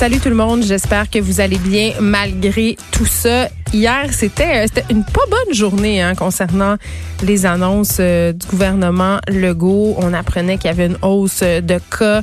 [0.00, 3.50] Salut tout le monde, j'espère que vous allez bien malgré tout ça.
[3.72, 6.74] Hier, c'était c'était une pas bonne journée hein, concernant
[7.22, 9.94] les annonces euh, du gouvernement Legault.
[9.98, 12.22] On apprenait qu'il y avait une hausse de cas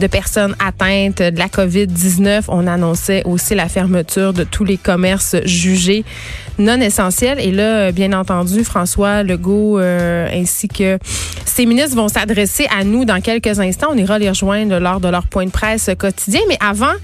[0.00, 2.46] de personnes atteintes de la COVID-19.
[2.48, 6.04] On annonçait aussi la fermeture de tous les commerces jugés
[6.58, 7.38] non essentiels.
[7.38, 10.98] Et là, bien entendu, François Legault euh, ainsi que
[11.44, 13.88] ses ministres vont s'adresser à nous dans quelques instants.
[13.92, 16.40] On ira les rejoindre lors de leur point de presse quotidien.
[16.48, 16.94] Mais avant,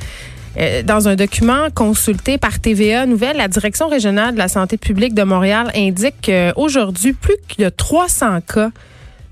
[0.57, 5.15] euh, dans un document consulté par TVA Nouvelle, la Direction régionale de la santé publique
[5.15, 7.35] de Montréal indique qu'aujourd'hui, plus
[7.65, 8.71] a 300 cas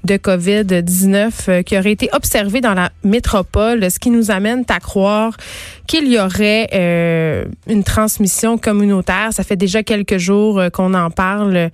[0.04, 4.80] de COVID-19 euh, qui auraient été observés dans la métropole, ce qui nous amène à
[4.80, 5.36] croire
[5.86, 9.28] qu'il y aurait euh, une transmission communautaire.
[9.30, 11.70] Ça fait déjà quelques jours qu'on en parle.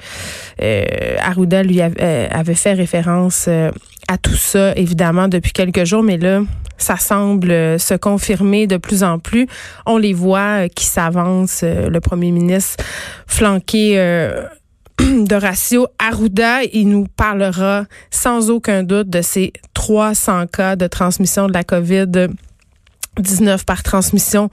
[1.20, 3.48] Arruda lui avait fait référence
[4.08, 6.42] à tout ça, évidemment, depuis quelques jours, mais là,
[6.78, 9.46] ça semble se confirmer de plus en plus.
[9.86, 11.60] On les voit euh, qui s'avancent.
[11.64, 12.82] Euh, le premier ministre
[13.26, 14.44] flanqué euh,
[14.98, 21.52] d'Horacio Arruda, il nous parlera sans aucun doute de ces 300 cas de transmission de
[21.52, 22.28] la COVID
[23.20, 24.50] 19 par transmission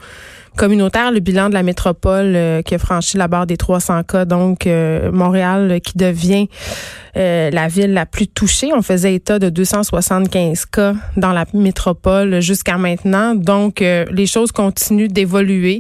[0.56, 4.26] communautaire, le bilan de la métropole euh, qui a franchi la barre des 300 cas,
[4.26, 6.48] donc euh, Montréal euh, qui devient
[7.18, 8.72] la ville la plus touchée.
[8.74, 15.08] On faisait état de 275 cas dans la métropole jusqu'à maintenant, donc les choses continuent
[15.08, 15.80] d'évoluer.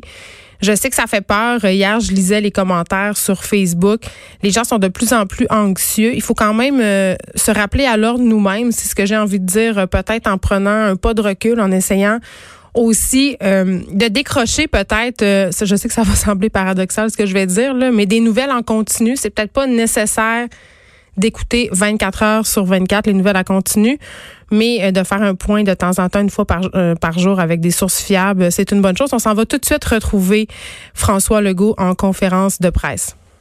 [0.61, 1.65] Je sais que ça fait peur.
[1.65, 4.03] Hier, je lisais les commentaires sur Facebook.
[4.43, 6.15] Les gens sont de plus en plus anxieux.
[6.15, 6.79] Il faut quand même
[7.35, 8.71] se rappeler à l'ordre nous-mêmes.
[8.71, 11.69] C'est ce que j'ai envie de dire, peut-être en prenant un pas de recul, en
[11.69, 12.19] essayant
[12.75, 17.25] aussi euh, de décrocher peut-être, euh, je sais que ça va sembler paradoxal ce que
[17.25, 20.47] je vais dire, là, mais des nouvelles en continu, c'est peut-être pas nécessaire
[21.17, 23.97] d'écouter 24 heures sur 24 les nouvelles en continu,
[24.51, 26.69] mais euh, de faire un point de temps en temps, une fois par,
[26.99, 29.09] par jour avec des sources fiables, c'est une bonne chose.
[29.13, 30.47] On s'en va tout de suite retrouver
[30.93, 33.15] François Legault en conférence de presse.